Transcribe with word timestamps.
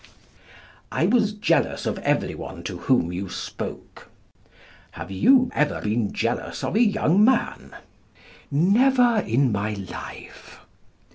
"I 0.91 1.05
was 1.05 1.33
jealous 1.33 1.85
of 1.85 1.99
every 1.99 2.33
one 2.33 2.63
to 2.63 2.79
whom 2.79 3.13
you 3.13 3.29
spoke." 3.29 4.09
Have 4.93 5.11
you 5.11 5.51
ever 5.53 5.79
been 5.79 6.11
jealous 6.11 6.63
of 6.63 6.75
a 6.75 6.81
young 6.81 7.23
man? 7.23 7.75
Never 8.49 9.19
in 9.23 9.51
my 9.51 9.75
life. 9.75 10.61